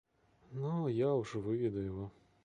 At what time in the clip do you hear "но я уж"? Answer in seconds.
0.61-1.35